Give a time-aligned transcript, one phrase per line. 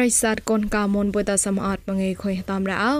[0.00, 2.94] រិស័តកូនកៅមុនពុតសមអត់មងេខុយតាមរោ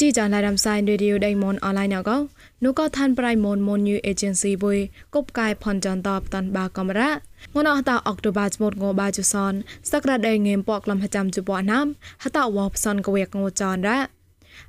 [0.00, 2.18] ជីចាឡារំសៃរេឌីយោដៃមុនអនឡាញអកោ
[2.64, 4.78] នូក៏ឋានប្រៃមុនមុនញូអេเจนស៊ីបុយ
[5.14, 7.10] កុបកាយផនចន្ទតបតាន់បាកំរ៉ា
[7.54, 9.52] ងនអតាអុកតូបាចមុតងោបាជុសន
[9.90, 11.86] សក្តាដេងេមពកលំហចាំជបណាម
[12.22, 13.98] ហតវបសនកវេកងោចនរ៉ា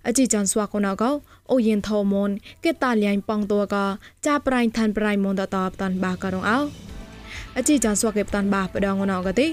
[0.07, 1.11] អជីចាន់ស្វាកូនកោ
[1.51, 2.29] អូយិនថោមុន
[2.63, 3.75] គេតាលៀងប៉ងតួក
[4.25, 6.59] ចាប្រៃឋានប្រៃមុនតតបតាន់បាករងអោ
[7.57, 9.47] អជីចាន់ស្វាកេបតាន់បាបដងងោកទី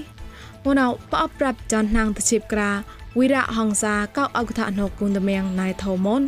[0.66, 2.70] ងនបអប្រាប់ចាន់ណាងតជីបក្រា
[3.18, 6.22] វិរៈហង្សាកោអកថាណកគុនតមៀងណៃថោមុន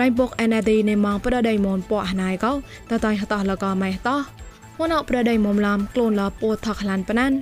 [0.00, 2.52] រៃបុកអេណាឌីនៃម៉ងប្រដៃមុនពណៃកោ
[2.90, 4.16] តតៃហតលកម៉ៃតោ
[4.78, 7.32] មុនអប្រដៃមុំឡាំក្លូនលពូថកឡានប៉ណាន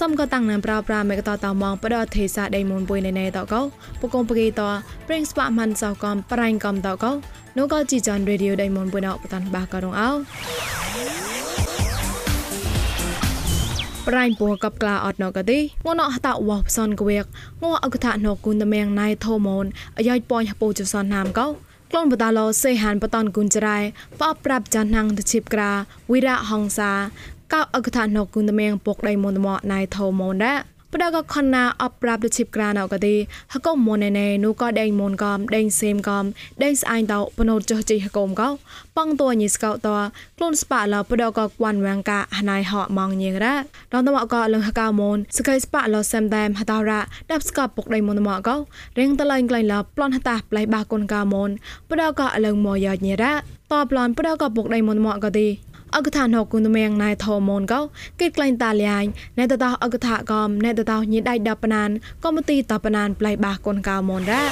[0.00, 3.60] សំក៏តាំងណាំប្រោប្រាមេកតតមងប្រដទេសាដៃមុនពុយណេណេតកោ
[4.00, 4.62] ពកុំពគីត
[5.06, 7.12] ប្រេងស្បាមិនសោកំប្រៃកំតកោ
[7.58, 10.10] នោះក៏ជីចាន់រេឌីយោដៃមុនពុយណោបតាន់បាករងអោ
[14.08, 17.24] ប្រៃពូកបក្លាអត់ណកទីងនអហតវ៉សសនកវេក
[17.62, 19.66] ងអកថាណគុនតមៀងណៃធូមូន
[19.98, 21.46] អាយ៉ៃប៉ញហពូចសនណាមកោ
[21.90, 23.78] ក្លូនបតាឡោសេហានបតនគុនចរៃ
[24.20, 25.70] បបប្រាប់ចានណាំងតឈិបក្រា
[26.12, 26.92] វិរៈហង្សា
[27.52, 30.58] កោអកថាណគុនតមៀងពុកដៃមុនតមណៃធូមូនដែរ
[30.95, 33.15] ปดก็คนาอัปรับชิบกรานเอาก็ดี
[33.51, 36.25] ฮะก็มนเนนูก็แดงมนกอมแดงเซมกอม
[36.59, 38.49] แดงสไอเตาปนดจจีฮะกมก็
[38.95, 39.99] ปังตัวยิสเกาตัว
[40.37, 43.53] กลุ่นสปะเราปดก็กวนแวงกะหนายหอมองยิงระ
[43.91, 48.55] ดอนตมก็ลงฮะกามนสกายสปะเราเซมแดมฮะตาระดับสกับปกไดมนตมก็
[48.95, 51.51] เร่งตะไลไกลเราปลอนฮะตาปลายบากนกามน
[51.87, 53.33] ปดก็ลงมอยอดเนระ
[53.71, 55.49] ตอปลอนปดก็ปกไดมนตมก็ดี
[55.94, 57.80] អកថាណគុនមៀងណៃថោមូនកោ
[58.20, 59.04] គេក្លែងតាលៀង
[59.38, 61.90] ណែតតោអកថាកំណែតតោញីដៃដបណាន
[62.24, 64.44] កំមទីតបណានប្លៃបាកូនកៅមូនរ៉ា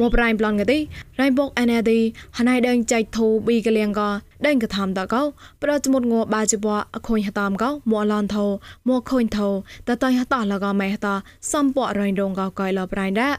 [0.00, 0.78] មកប្រៃប្លន់កទី
[1.20, 1.98] រៃបុកអេណេឌី
[2.38, 4.00] ហណៃដេងចៃធូប៊ីកលៀងក
[4.46, 5.22] ដេងកថាំតកោ
[5.62, 8.46] ប្រចមុតងបាជបអខុញហតាមកោមកឡនធោ
[8.88, 9.48] មកខុញធោ
[9.88, 11.08] តតៃហតលកម៉ែហត
[11.52, 13.30] សំពរៃរងកោកៃលប្រៃរ៉ា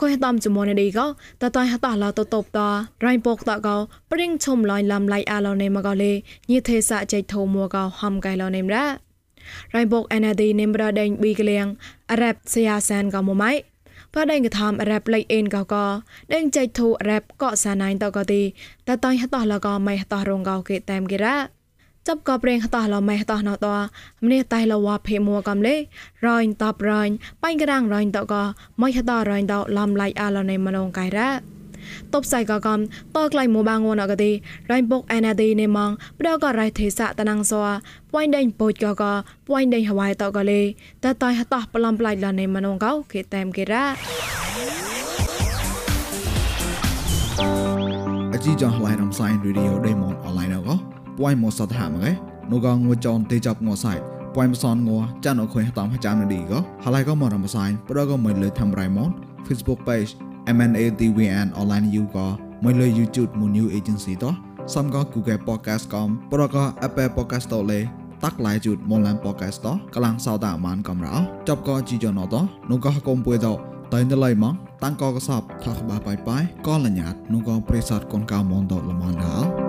[0.00, 1.06] ខុយតំចមនឌីកោ
[1.42, 2.58] តតៃហតឡតតបត
[3.06, 3.76] រៃពកតកោ
[4.10, 6.12] ព្រិងឈុំលៃលំឡៃអាឡនេមកោលេ
[6.50, 8.86] ញិទេសាចៃធោមួកោហំកៃឡនេមរ៉ា
[9.74, 11.66] រៃពកអេណាឌីនេមរ៉ាដេងប៊ីកលៀង
[12.10, 13.52] អរ៉ាប់សយ៉ាសានកោមម៉ៃ
[14.14, 15.86] ផដេងកថាមអរ៉ាប់លៃអេនកោកោ
[16.34, 18.42] ដេងចៃធូអរ៉ាប់កោសាណៃតកោទី
[18.88, 21.36] តតៃហតឡកោម៉ៃហតរងកោគេតាមគេរ៉ា
[22.06, 23.76] จับกอบเรงต่อเราไม่ต่อนาตัว
[24.20, 25.78] มันเนี่ยตายเราว่าเพมัวกำเลย
[26.26, 27.08] รอยตอบรอย
[27.40, 28.42] ไปกระด้างรอยตอก็
[28.78, 31.28] ไม่ต่อรอยตอลำไลอาเราในมโนงไกระ
[32.14, 32.80] តបសៃកកំ
[33.16, 34.30] តក្លៃមូបាងួនអកទី
[34.70, 37.66] រៃបុកអេណាឌីនេម៉ងប្រកករៃទេសៈតណងសវ
[38.12, 39.02] ពួយដេញពុជកក
[39.46, 40.60] ពួយដេញហវៃតកលេ
[41.04, 43.84] តតៃហតោះប្លំប្លៃឡានេមនងកោគេតែមគេរ៉ា
[48.34, 52.10] អជីចងហ្លៃរំសៃរីឌីអូដេម៉ងអនឡាញអកោ ពួយមកសតហាមកេ
[52.50, 53.94] នោះក៏ងួចនទេចាប់ងောសៃ
[54.34, 59.10] ពួយមសនងัวចានអខុយតាមចាំនេះក៏ហើយក៏មករំសាយប្រក៏មិនលើធ្វើរៃមក
[59.46, 60.10] Facebook page
[60.56, 62.26] MNADWN online you ក៏
[62.64, 64.34] មិនលើ YouTube មួយ new agency តោះ
[64.74, 67.80] សំក៏ Google podcast កំប្រក៏ Apple podcast តលេ
[68.24, 71.14] តាក់ឡាយជូតមកឡាន podcast តោះកលាំងសោតាអាមានកំរោ
[71.48, 73.56] ចប់ក៏ជីយ៉ណតោះនោះក៏កុំពួយតោះ
[73.94, 79.63] តៃណឡៃម៉ងតាំងកកសបថាក្បាបាយបាយក៏លញ្ញាតនោះក៏ប្រេសតកូនកៅមនតលមនដល់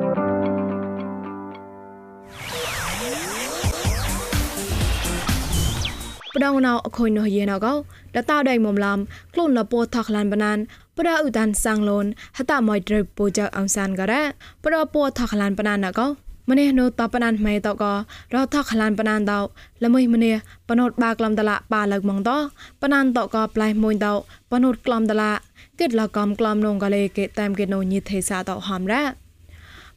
[6.34, 7.66] ปดองนาวอคอยนเยนอก
[8.14, 8.98] ดะตาไดมอมลาม
[9.32, 10.58] คลุนละโปทักลันบนัน
[10.96, 14.22] ปดาอุตันสังลนหตามอยดรโปจักอังซันกะระ
[14.62, 16.06] ปดาโปทักลันปนันนะก็
[16.48, 17.92] มเนโนตปนันไม่ตก็
[18.30, 19.44] เราทักลันปนันดาว
[19.82, 20.26] ละมุยมเน
[20.68, 22.36] ปนดบากลำตละปาลักมองตอ
[22.80, 24.16] ปนันตก็ปลายมุยดาว
[24.50, 25.32] ปนดกลำตละ
[25.78, 29.02] กึดละกำกลำนงกะเลเกตามเกโนญิเทสาตอหามระ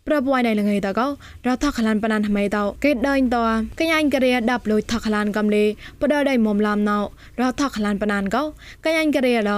[0.08, 1.06] ប្រពួយណៃលងៃតកោ
[1.46, 3.36] រថខលានបណានថ្មីតកេដៃត
[3.78, 5.64] កញ្ញាញ់ករិយាដាប់លុយថខលានកំលេ
[6.00, 6.98] បដដៃមុំឡាំណៅ
[7.40, 8.42] រថខលានបណានកោ
[8.84, 9.52] កញ្ញាញ់ករិយាឡ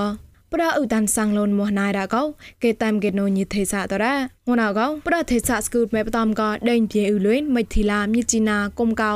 [0.52, 2.22] ប្រឧតានសាំងលូនមោះណៃរកោ
[2.62, 4.14] គេតាមកេណូញីទេសាតរ៉ា
[4.46, 9.12] ងួនអកោប្រទេសាស្គូតមេបតំកដេញပြေអ៊ូលុយមិធីឡាមីជីណាគុំកោ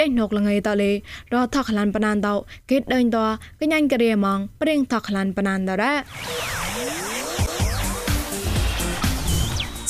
[0.00, 0.90] ដេញណុកលងៃតលេ
[1.32, 2.28] រថខលានបណានត
[2.70, 3.18] គេដេញត
[3.60, 7.07] កញ្ញាញ់ករិយាម៉ងប្រេងថខលានបណានតរ៉ា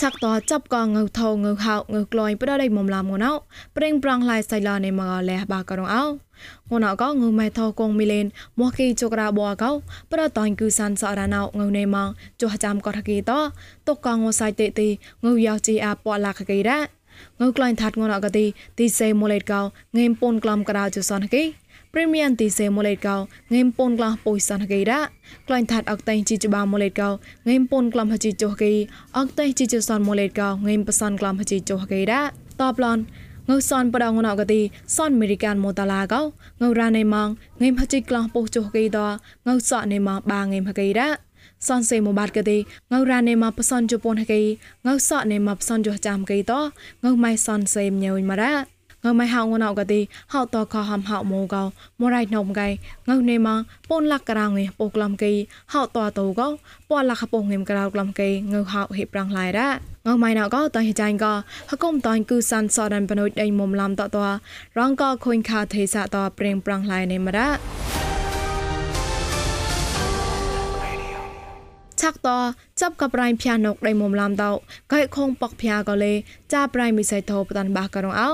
[0.02, 3.32] ឆាក់តោចាប់កងើថោងើហោងើក្លយប្រដៃមុំឡាមងណោ
[3.76, 6.04] ប្រេងប្រងឡាយសៃឡានេមកលះបាករងអោ
[6.70, 8.26] ងណោកងើម៉ែថោកងមីលេន
[8.60, 9.70] មកគីជុករាបអកោ
[10.12, 12.08] ប្រតាញ់គឺសានសរណោងើនេមក
[12.40, 13.32] ចុះចាំកតគីត
[13.88, 14.88] តុកកងសៃតេទី
[15.24, 16.78] ងើយោជីអាពណ៌ឡាខគីរ៉ា
[17.40, 18.44] ងើក្លែងថាត់ងណោកទី
[18.78, 19.60] ទីសេមូលេតកោ
[19.96, 21.42] ងេមពូនក្លំក្រៅជុសនគី
[21.92, 23.16] ព្រីមៀមទីសេម៉ូលេតកោ
[23.54, 25.00] ងេមពូនក្លះពុយសានកេរ៉ា
[25.48, 27.10] ក្លែងថាត់អកតេជីចបាម៉ូលេតកោ
[27.48, 28.72] ងេមពូនក្លំហជីចុះកេ
[29.18, 32.22] អកតេជីចសានម៉ូលេតកោងេមបសានក្លំហជីចុះកេរ៉ា
[32.60, 32.98] តបឡន
[33.48, 34.60] ងើសនបដងណកទី
[34.96, 36.22] សនអមេរិកានម៉ូតាឡាកោ
[36.60, 37.28] ងើរ៉ាណេម៉ង
[37.62, 39.00] ងេមហជីក្លះពុះចុះកេដ
[39.46, 41.08] ងើសក់ណេម៉ងបាងេមហកេរ៉ា
[41.68, 42.56] សនសេមបាតកទេ
[42.92, 44.40] ងៅរ៉ានេម៉ាបសនជប៉ុនកេ
[44.86, 46.52] ងៅសក់នេម៉ាបសនជចាំកេត
[47.04, 50.00] ងៅម៉ៃសនសេមញើញម៉ារ៉ា ងើមិនហៅងណៅកទី
[50.32, 51.62] ហៅតខហំហៅមូកោ
[52.00, 52.68] មរៃនំកៃ
[53.08, 55.32] ងើនេម៉ងពូនលាក់ក្រៅងេពូក្លំកៃ
[55.72, 56.48] ហៅតតូកោ
[56.90, 59.68] ពលាក់ខពងងេមក្រៅក្លំកៃងើហៅហេប្រាំងឡៃរ៉ា
[60.06, 61.34] ងើម៉ៃណៅកោតៃចាញ់កោ
[61.70, 64.18] ហកុំតៃគឺសាន់សដានបនុយដៃមុំឡំតត
[64.78, 67.48] រងកោខុញខាទេសាតប្រេងប្រាំងឡៃនេមរ៉ា
[72.02, 72.28] ឆាក់ត
[72.80, 74.52] ចាប់កបរៃភះណុកដៃមុំឡាំតោ
[74.92, 76.12] កែខងបកភះក៏លេ
[76.52, 78.30] ចាប្រៃមិសៃតោបតានបាក៏រងអោ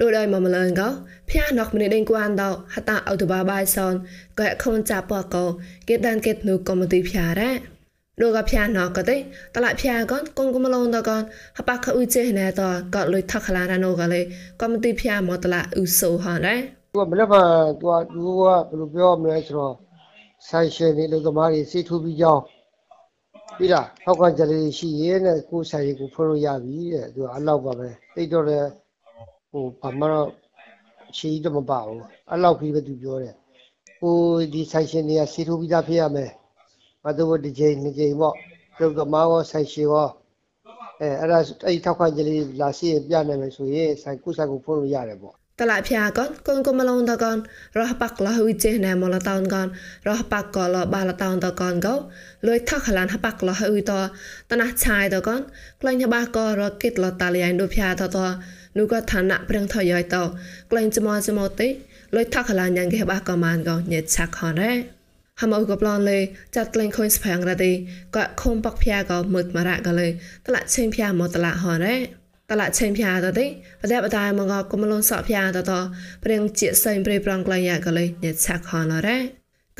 [0.00, 0.88] ដូចឲ្យមកម្លងកោ
[1.30, 3.94] ភះណុកម្នេះដេងគួនតោហតាអោតបាបាយសន
[4.40, 5.44] កែខងចាប់បកកោ
[5.88, 7.50] គេតានគេធ្នូកុំទីភះរ៉ា
[8.20, 9.16] លោកភះណកទេ
[9.54, 11.22] តឡាភះកនគងគមឡងតកន
[11.58, 12.62] ហបាខអ៊ូចេណែត
[12.94, 14.20] កលុយថខឡារណូកលេ
[14.60, 16.58] កុំទីភះមកតឡាអ៊ូសូហនដែរ
[16.94, 17.28] ตัวมันแล้ว
[17.82, 19.68] ตัวตัวบลูเปียวมันเลยสรอ
[20.48, 22.42] ဆိုင်ရှင်တွေလူသမားတွေစီထူပြီးကြောင်း
[23.56, 28.68] ပြီးတာထောက်ကကြလေးရှိရဲနဲ့ကိုယ်ဆိုင်ကိုဖွင့်လို့ရပြီတဲ့သူကအလောက်ပါပဲတိတ်တော့လည်း
[29.50, 30.28] ဟိုဘာမှတော့
[31.16, 32.02] ချီတော့မပါဘူး
[32.32, 33.34] အလောက်ပြီးပဲသူပြောတယ်
[34.02, 34.16] ကို
[34.52, 36.30] ဒီဆိုင်ရှင်တွေကစီထူပြီးသားဖြစ်ရမယ်
[37.04, 38.34] မတို့ဒီချိန်နှစ်ချိန်ပေါ့
[38.78, 40.08] လူသမားရောဆိုင်ရှင်ရော
[41.00, 47.36] အဲအဲ့ဒါအဲ့ထောက်ကကြလေးလာစီပြနိုင်မယ်ဆိုရင်ဆိုင်ကိုယ်ဆိုင်ကိုဖွင့်လို့ရတယ်ပေါ့ តឡាភៀកនកូនកុំឡងតកន
[47.78, 49.66] រះបាក់លះវិចេណែមលតោនកន
[50.08, 51.94] រះបាក់កលបាលតោនតកនកោ
[52.46, 53.92] លួយថខឡានហបាក់លះវិត
[54.50, 55.40] តណះឆាយតកន
[55.80, 58.18] ក្លែងបាក់ករកិតលតាលៀងដូភៀតត
[58.78, 60.16] នូក៏ឋានៈព្រៀងថយយត
[60.70, 61.68] ក្លែងចមចមតិ
[62.14, 64.72] លួយថខឡានយ៉ាងគេបាក់កមានកោញេឆាក់ខនរ៉េ
[65.40, 66.18] ហមអ៊ូក៏ប្លន់លេ
[66.56, 67.72] ចាត់ក្លែងខុញស្ផាំងរ៉ាទី
[68.16, 70.08] ក៏ខុំបាក់ភៀក៏មុតមរៈក៏លេ
[70.46, 72.19] តឡាឆេងភៀមកតឡាហនរ៉េ
[72.50, 73.46] តឡាឆេងភៀតទេ
[73.82, 75.72] បតែបតែមកក៏មលនសក់ភៀតត
[76.24, 79.18] ព្រៀងជាសៃព្រៃប្រងក្លែងយ៉ាក៏លេញេឆាក់ខនរ៉េ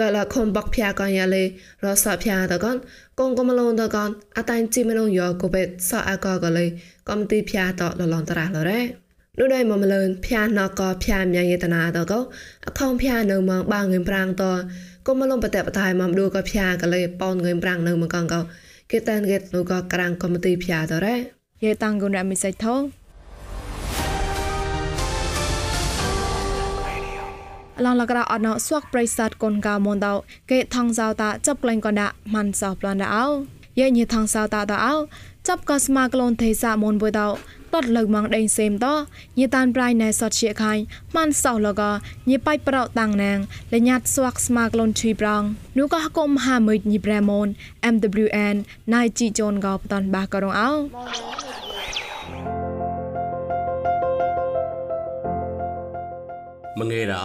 [0.00, 1.42] ក៏លខំបាក់ភៀកនយ៉ាលេ
[1.84, 2.76] រសភៀតកន
[3.20, 6.66] កងកមលនតកនអតាញ់ជីមនងយោកបេសអកក៏លេ
[7.08, 8.80] កំទីភៀតលលនតរះលរ៉េ
[9.38, 12.14] នោះដែរមកម្លឿនភៀណកភៀមយេតនាតក
[12.66, 14.44] អខំភៀនៅមកបាងងឹមប្រាំងត
[15.06, 18.40] ក៏មលំបតបតៃមកឌូក៏ភៀក៏លេប៉ោនងឹមប្រាំងនៅមកកងកោ
[18.90, 22.74] គេតានគេនោះក៏ក្រាំងកំទីភៀតរ៉េ យេតាំងគុនរមិសៃថោ
[27.84, 30.14] ឡងលករអត់ណោស្វកប្រិស័តកូនកៅមុនតោ
[30.50, 33.24] គេថងសៅតាចាប់ក្លែងកណ្ដាមិនសោប្លន់ដោ
[33.80, 34.94] យេញីថងសៅតាតោ
[35.50, 37.28] ចាប់ក៏ស្មាក្លូនទេសាមុនបុយតោ
[37.74, 38.86] តតលើកមកដេញសេមត
[39.38, 40.82] ញីតានប្រៃណែសតជាខាញ់
[41.16, 41.82] ម៉ាន់សោលក
[42.30, 43.38] ញីបៃប្រោតាំងណាង
[43.72, 45.42] លញាត់ស្វាក់ស្មាក្លូនឈីប្រង
[45.78, 47.48] នូក៏កុំហាមួយញីប្រែមូន
[47.94, 48.56] MWN
[48.94, 50.70] ណៃជីជូនកោបតនបាករងអោ
[56.78, 57.24] មងេរោ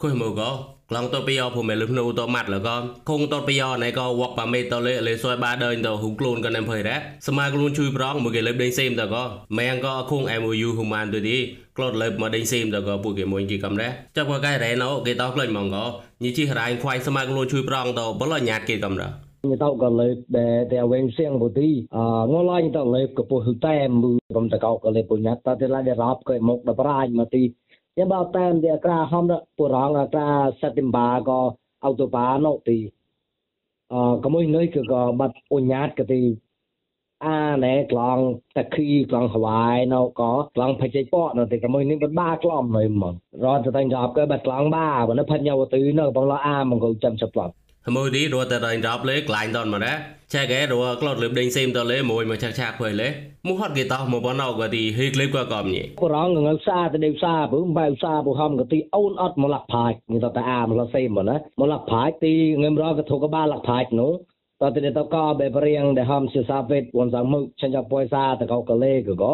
[0.00, 0.50] ខុយមកក៏
[0.92, 2.68] ខ្លងតទៅពីអពុំលឹមនូតម៉ាត់លក
[3.10, 6.96] គងតទៅពីអណៃក៏វកប៉មេតលេលេសួយបាដើនទៅហ៊ុំខ្លួនក៏នឹងភ័យរ៉ា
[7.26, 9.22] សមាខ្លួនជួយប្រងមួយគេលេបដេញសេមតក៏
[9.58, 11.36] ម៉ែងក៏គង MOU ហ៊ូម៉ានទៅទី
[11.76, 15.84] ក្លត់លេបមកដេញសេមតក៏ពួកគេមួយគេកំរ៉ាចាប់ក៏កែរ៉េណូគេតោក្លេញហ្មងក៏
[16.22, 19.10] ញីជីរ៉ៃខ្វាយសមាខ្លួនជួយប្រងទៅបលញ្ញាតគេកំរ៉ា
[19.50, 21.98] ញតោកលេតែតែវិញសៀងបុទីអ
[22.32, 27.42] ងឡាញតលេកពុះតែមឺបំតកោកលេពុញតតែឡាដែលរាប់ក៏មកដប្រាញមកទី
[28.00, 29.24] ខ្ញុំបើតាមទីអក្រាហំ
[29.58, 30.28] បុរងអក្រា
[30.60, 31.40] សតិមបាក៏
[31.84, 32.78] អោតបាណូទី
[33.92, 36.22] អកមួយនេះគឺក៏បាត់អញ្ញាតក៏ទី
[37.26, 38.18] អាណែក្លង
[38.56, 43.14] តាគីក្លងហវាយណូក៏ក្លងភជិពណូទីកមួយនេះបាត់បាក្លំណៃហ្មង
[43.44, 47.54] រត់ទៅតែចាប់ក៏បាត់ក្លងបាបើនៅផាត់ញ៉ៅទៅនៅបងឡអាមកចាំចាប់ឡប់
[47.86, 49.92] លេក្លាញ់តនមកណា
[50.32, 53.08] ឆែកែរត់ក្លត់លើបដេញសេមតលេមួយមកឆាក់ឆាក់ភ័យលេ
[53.46, 64.12] មកហត់គេតោះមកបណៅក៏ទីហេក្លេបក៏កំញីបរងងើសាទៅដេវសាពឹងបែវសាពុហំក៏ទីអូនអត់មកលាក់ផាច់នេះតតែអាមកលសេមណាមកលាក់ផាច់ទីងើមរកក៏ធុកបាលាក់ផាច់នោះ
[64.60, 69.32] តទៅទៅក៏បែបរៀងដែលហំសិសាវេតវនសាមឹកឆាញ់ពួយសាទៅក៏កលេក៏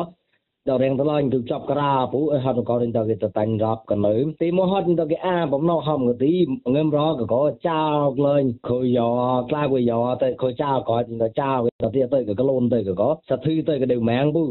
[0.69, 6.35] ដល់រៀងតឡាញ់ទៅចាប់ក្រាពូអីហត់ក៏រិនទៅគេទៅតាញ់រាប់កនៅទីមកហត់ទៅគេអាបំណោហំក៏ទី
[6.75, 9.09] ងឹមរកក៏ចោលលេងខុយយោ
[9.51, 14.45] ក្លាវយោទៅខុយចោលក៏ទៅចោលទៅទៀតទៅក៏ក្លូនទៅក៏សធឺទៅក៏ដេវម៉ាងពូ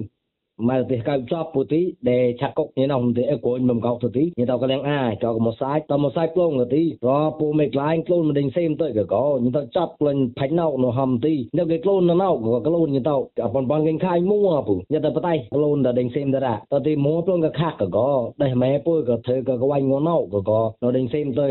[0.70, 7.10] មកទីកៅចប់ពុទីដែលឆាក់កុកនេះនោះទីអកូនមិនកោទៅទីនេះតកលៀងអាចកមកសាយតមកសាយផ្លងទីរ
[7.40, 13.12] ពូមេក្លាញ់ខ្លួនមិនដេញសេមទៅក៏នេះតចាប់ផ្លេញផាច់ណៅនោះហំទីនេះគេខ្លួនណៅក៏ខ្លួននេះត
[13.46, 18.10] អបនបនគេខាយមួពូនេះតបតៃខ្លួនដេញសេមតរតទីមួផ្លងក៏ខាក់ក៏
[18.42, 20.16] ដែលម៉ែពូក៏ធ្វើក៏ក្វាញ់ងណៅ
[20.50, 21.48] ក៏នៅដេញសេមទៅ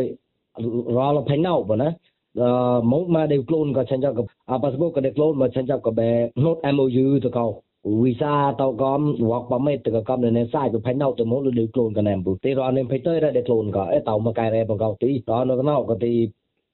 [0.97, 1.91] រលផាច់ណៅបើណា
[2.93, 4.23] មកមកដែលខ្លួនក៏ឆាញ់ចាប់ក៏
[4.63, 6.11] ប៉ាសប៊ុកក៏ដែលខ្លួនមកឆាញ់ចាប់ក៏បែ
[6.45, 7.47] note MOU ទៅក៏
[8.03, 9.01] វីសាតោកំ
[9.31, 15.15] វកបមេតកកំនៅសាយទៅផៃណៅទៅមកលើខ្លួនកណែមពុទីរនភៃទៅរ៉េខ្លួនក៏អេតោមកកែរ៉េបង្កោទីរ
[15.49, 16.15] នកណៅក៏ទី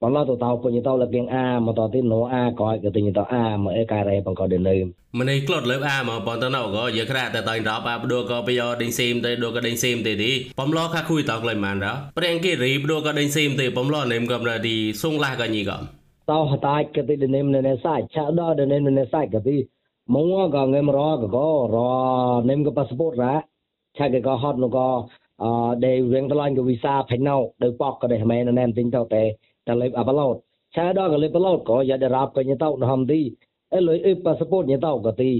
[0.03, 4.77] បងឡទៅតោពុញតោលកៀងអាមកតទីណូអាក៏ក៏ទីតោអាមកអេកែរ៉េបង្កោដេលើ
[5.19, 15.79] ម្នេះក្លត់លើអាមកបងតណៅក៏យើក្រាតែតៃរ៉បអាបដួក៏បយោដេញស៊ីមទៅដួក៏ដេញស៊ីមទេទីបំឡខាខុយតោក្លែម៉ានរ៉ប្រេងគេរីបដួក៏ដេញស៊ីមទេបំឡនេមកំរទីសុងឡាក៏ញីក៏
[16.31, 19.57] តោហតាយក៏ទីដេនេមនេសាច់ឆាដដេនេមនេសាច់ក៏ទី
[20.15, 21.01] មកក៏ងេមរ
[21.35, 21.77] ក៏រ
[22.51, 23.35] នេមក៏ប៉ាសពតរ៉ា
[23.99, 24.89] ឆាគេក៏ហត់នោះក៏
[25.43, 25.51] អឺ
[25.85, 29.23] ដែលរៀងតឡាញ់ក៏វីសាផៃណៅដល់ប៉កក៏ដែលមែនណែមទិញទៅតែ
[29.67, 30.37] តែលេបអាប់ឡូត
[30.75, 33.21] ឆាដក៏លេបឡូតក៏យ៉ាដរាប់ក៏ញទៅណហំទី
[33.75, 35.31] អេលុយអ៊ីប៉ាសពតញទៅក៏ទី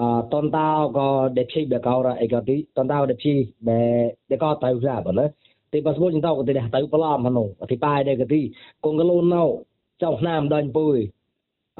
[0.00, 0.68] អតនតោ
[0.98, 1.08] ក៏
[1.38, 3.32] ដេភីបកោរអីក៏ទីតនតោដេភី
[3.68, 3.80] បែ
[4.32, 5.26] ដេក៏ទៅស្រាប់ណា
[5.72, 8.40] ទីប៉ាសពតញទៅក៏ទីទៅប្លំហ្នឹងអធិបាយដែរក៏ទី
[8.84, 9.44] កងកលូនណៅ
[10.02, 10.98] ចៅឆ្នាំដាញ់ពុយ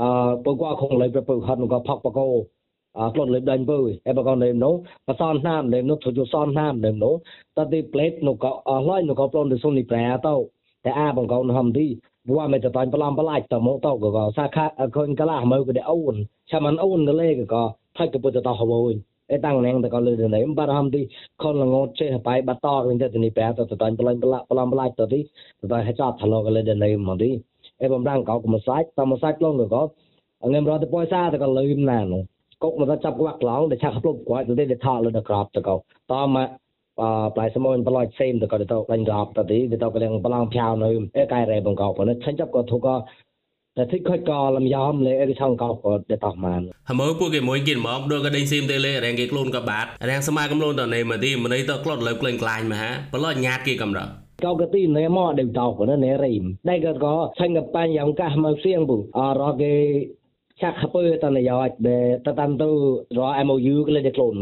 [0.00, 0.08] អឺ
[0.44, 2.28] បើគាត់ខងលេប្រពើហត់នោះក៏ផកបកោ
[2.98, 4.74] អត់លត់លេបដាញ់ពើអេបកោលេមនោះ
[5.08, 7.14] បសនណាមលេមនោះទទួលសនណាមលេមនោះ
[7.56, 10.34] តទីផ្លេតនោះក៏អស់ឡើយនោះក៏ប្លន់ទៅសុននេះប្រែទៅ
[10.84, 11.86] តែអាបងកូនហំទី
[12.34, 16.14] វ៉ាមិនទៅតាញ់ប្លំប្លាច់តមកតក៏សាខាខូនកលាមើក៏អូន
[16.50, 17.62] ចាំមិនអូនទៅលេក៏
[17.96, 18.94] ថាច់ទៅពុទ្ធតោះហើយ
[19.32, 21.00] អេតាំងណែងតក៏លើទៅណែបាត់ហំទី
[21.42, 25.20] ខនលងចេះបាយបាត់តវិញទៅនេះប្រែទៅតាញ់ប្លំប្លាច់ប្លំប្លាច់ទៅទី
[25.72, 27.30] ទៅហេចតថឡក៏លើទៅណែមកទី
[27.78, 29.88] em đang có một sách tao một sách luôn rồi có
[30.40, 32.16] anh em rồi thì bôi xa thì còn lưu nè nó
[32.58, 35.00] cốc mà ta chập cái bạc lóng để chắc hấp lúc quá thì để thọ
[35.00, 36.48] lên được crop tao có tao mà
[37.00, 42.94] អឺផ្លែសមុនប្លោចផ្សេងទៅក៏ទៅបាញ់រອບទៅទីទៅកលៀងប្លង់ឆៅនៅអេកែរ៉េបង្កប់នៅឆាញ់ចាប់ក៏ធូក៏
[43.76, 54.12] តែទីខុចក៏លំយ៉មលេអេកឆងកោក៏ទៅតោះបានហមើពួកគេមួយគេមកដូចក៏ដេញស៊ីមទៅលេរាំងគេខ្លួនក៏បាត់រាំងសមាកំលូនតនេះមកទីមនេះទៅក្លត់លើក្លែងក្លាញមកហាប្លោចញាតគេកំរត់
[54.44, 59.74] កកោកទីនេមកដេវតោប៉ុណ្ណឹងនេរីមដៃក៏ក៏ឆាញ់ក៏បាញ់យ៉ាងកាសមកសៀងពុអរគេ
[60.60, 60.90] chắc hấp
[61.22, 64.36] tao này giỏi để ta tam tu rồi MOU cái lên để clone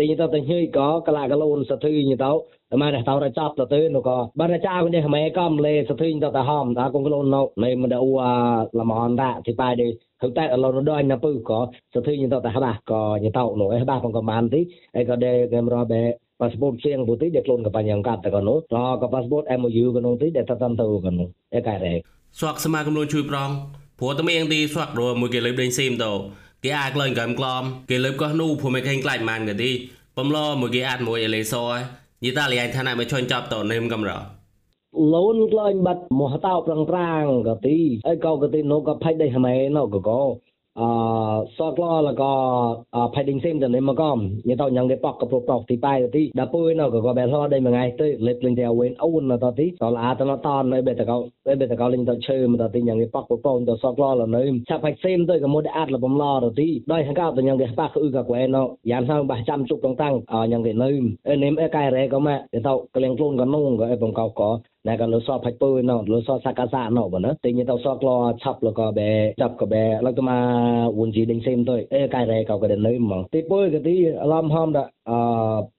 [0.00, 0.08] phải cái chắc cái có như tao tại hai ba ngô như tao chọc thăm
[0.08, 0.08] này cái này hàm ơn mình như tao chọc cái tao hụt quay vậy nữa
[0.08, 2.90] thì như tao tình hơi có cái là cái lôn sa thư như tao mà
[2.90, 5.84] này tao ra chọc tao tới nó có ban cha cái này mày cầm lê
[5.88, 8.20] sa thư như tao ta hòm ta cũng cái lôn nó này mình đã ua
[8.72, 9.84] là mòn đã thì bài đi
[10.22, 12.80] thực tại là nó đôi nó bự có sa thư như tao tại hai ba
[12.84, 15.84] có như tao nổi hai ba còn có màn tí ai có để cái mà
[15.84, 19.84] bé pasport siang putih dia kelon ke panjang kata kan no ra ke pasport MOU
[19.94, 21.24] kan no ti dia tatam tu kan no
[21.56, 21.92] e kai re
[22.38, 23.50] ស្វាក់សមាគមលួនជួយប្រង
[23.98, 26.10] ព្រោះតែមានទីស្វាក់រួមួយគេលើបដេញស៊ីមទៅ
[26.64, 29.70] គេអាចក្លែងកំក្លំគេលើបកោះនូព្រោះមិនឃើញខ្លាចម៉ានក៏ទី
[30.16, 31.78] បំឡមួយគេអាចមួយអេលេសយ
[32.24, 34.10] យីតាលីឯឋានៈមិនជន់ចាប់តនឹមកំរ
[35.14, 40.20] លូនក្លែងបាត់មកតោប្រងប្រាងក៏ទីអីក៏ក៏ទីនោះក៏ផៃដេហមែណក៏ក៏
[40.80, 40.82] អ
[41.58, 42.32] សកឡលក៏
[43.14, 51.16] ផៃឌីងសេមទៅនេះមកកំញ៉តញ៉ងគេប៉កក៏ប្រកទីប៉ៃទីដល់ពុយណក៏ក៏បែរហដេមួយថ្ងៃទៅលេបលេងតែវិញអូនទៅទីតឡាតណតននៅបេតកោ
[51.60, 58.58] បេតកោលេងទៅឈើមកទៅទីញ៉ងគេប៉កប្រកទៅសកឡលនៅឆាប់ផៃសេមទៅក៏មកអាត់លបំឡទៅទីដោយហង្កោទៅញ៉ងគេប៉កគឺក៏ក្វែណ
[58.90, 60.14] យ៉ាងហៅបះចាំជុកតងតាំង
[60.52, 60.90] ញ៉ងគេនៅ
[61.28, 64.50] អេនេមអេកែរ៉េក៏មកទៅក្លៀងខ្លួនក៏នងក៏អេបំកោក៏
[64.88, 68.10] ណែក៏លសផាច់ពើណោលសសកាសាណោបើណតែញទៅសក្ល
[68.42, 74.78] ឆាប់លក៏បែចាប់ក៏បែលក៏មកវុនជីដេញសេមទៅអេកែរ៉េក៏ក៏នៅហ្មងទីពើក៏ទីអឡំហមដ
[75.10, 75.12] អ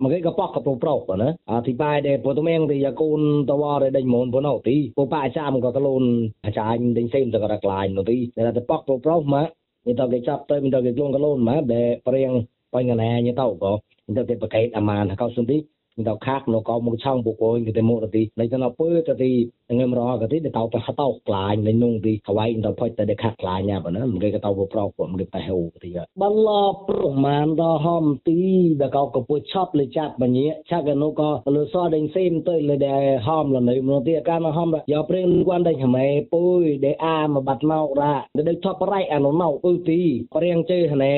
[0.03, 6.03] មកក៏ប៉កក៏ប្រោបើណអធិបាយដែរពុតមៀងទីយ៉ាកូនតវ៉ារដេញមូនប៉ុណោទីពុប៉ាចាមក៏កលូន
[6.45, 9.47] អាចារ្យដេញសេមទៅក៏ក្លាញនោះទីតែតែប៉កប្រោមក
[9.91, 12.31] ញទៅគេចាប់ទៅញទៅគេខ្លួនកលូនមកបែព្រៀង
[12.73, 13.71] បញ្ញណាញទៅក៏
[14.09, 15.57] ញទៅគេប្រកេតអាម៉ានក៏សុំទី
[16.07, 19.31] ដល់ខាកនៅកោមកឆောင်းបុកវិញគេមកទីលេចទៅពើទៅ
[19.79, 25.89] ងឹមរកទីទៅទៅហតោក្លាញលេនុងទីខ្វៃទៅផុចទៅខាកក្លាញណាបើណាមិនគេទៅប្រោពុំគេទៅហូទី
[26.21, 26.49] បល
[26.89, 28.39] ប្រមាណដល់ហំទី
[28.81, 38.13] ដល់កោកពុឆប់លេចាត់បញ្ញាឆាកនៅក៏លើសដេញសេមទៅលើដែលហំលនៅមកទីកានហំយកព្រេងគាត់ដេញហ្មេពុយដែលអាមកបាត់មករ៉ា
[38.49, 40.01] ដែលថប់ប្រៃអានោះនៅអ៊ឺទី
[40.35, 41.13] ព្រៀងជើណែ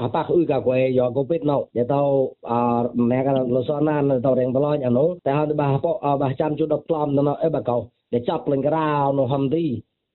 [0.00, 2.02] អាប៉ះអ៊ឺកាគួយយកកូពេតនៅដែលទៅ
[2.50, 2.52] អ
[3.12, 7.76] ណែកាលសណានទៅរៀងបលាញអានោះតែហើយបាសបោះចាំជួដល់ប្លំនៅអេបាកោ
[8.12, 8.86] ដែលចាប់លេងក្រៅ
[9.18, 9.64] នៅហំទី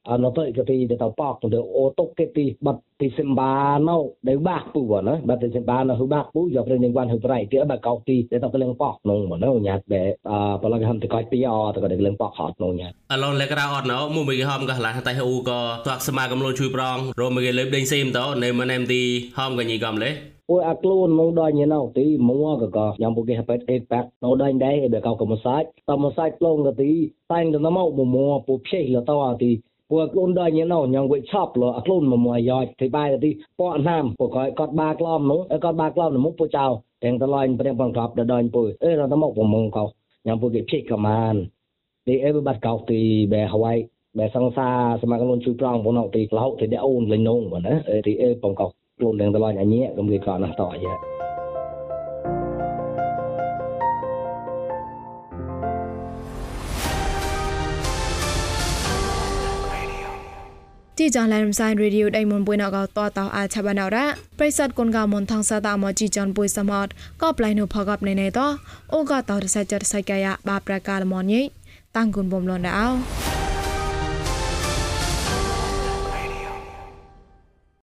[0.10, 3.54] អនៅទៅក៏ទីទៅប៉កទៅអូតុកគេទីបាត់ទីសិមបា
[3.90, 3.98] ណៅ
[4.28, 19.02] ដែលបាក់ពូណាបាត់ទីសិមបាណៅហឺបាក់ពូយកព្រឹងនឹងវ៉ាន់ហឺប្រៃទីបាក់កោទីទៅទៅលេងប៉កនងមកនៅញ៉ាត់បែអបលកហំទៅកាច់ពីអទៅក៏លេងប៉កហត់នងញ៉ាត់អឡូនលេក្រៅអត់ណៅមួយមួយហំក៏ឡាតែហ៊ូក៏តាក់សមាកំលូនជួយប្រងរមួយគេលេបដេញសេមទៅនៅមកណែមទី
[19.38, 20.12] ហំក៏ញីកំលេ
[20.50, 26.92] ពួកអាខ្លួនមកដល់ញ៉ៅទីមួក៏ក៏ញ៉ាំពួកគេហបេតអេប៉ាក់នៅដល់ដែរបែកោក៏មកសាច់តមកសាច់ផ្លងក៏ទី
[27.32, 29.52] តែងទៅមកមួពួកភេលទៅទី
[29.92, 36.66] ពួកខ្លួនដល់ញ៉ៅញ៉ាំវិឆប់លអាខ្លួនមកមកយ៉យទីបាយទីពកណាមពួកគាត់បាក្លំនោះគាត់បាក្លំនោះពួកចៅ
[37.04, 39.86] ទាំងតឡាញ់ព្រៀងបងក្របដល់ពួកអេរត់មកពងកោ
[40.28, 41.36] ញ៉ាំពួកគេភេកកមាន
[42.08, 43.02] ទីអេបាត់កោទី
[43.34, 43.74] បែហវៃ
[44.18, 48.68] បែសង្សារសមាខ្លួនជួយប្រងបងទីក្លោទីដេអូនលេងនងបងណាអេទីអេបងកោ
[48.98, 51.17] ខ្លួនទាំងតឡាញអញញែកំគេកោណាស់តអាយ៉ា
[61.00, 64.06] ជីចាឡែរំសាយរេឌីយោដៃមុនបុយណកតតអាឆាបានរ៉ា
[64.40, 66.88] ប្រិស័តគុនកៅមុនថងសាតាមជីចនបុយសមត
[67.22, 68.40] ក៏ប្លៃនុផកបណេណេត
[68.94, 71.42] អូក៏តរសៃចរសៃកាយបាប្រកាលមនញី
[71.96, 73.37] តាំងគុនបំលនដៅ